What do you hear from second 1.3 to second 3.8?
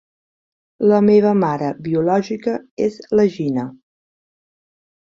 mare biològica és la Gina.